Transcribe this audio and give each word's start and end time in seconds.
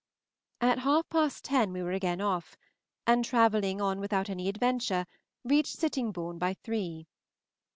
At 0.61 0.79
half 0.79 1.07
past 1.09 1.43
ten 1.43 1.71
we 1.73 1.83
were 1.83 1.91
again 1.91 2.21
off, 2.21 2.57
and, 3.05 3.23
travelling 3.23 3.79
on 3.81 3.99
without 3.99 4.31
any 4.31 4.49
adventure 4.49 5.05
reached 5.43 5.77
Sittingbourne 5.77 6.39
by 6.39 6.55
three. 6.55 7.05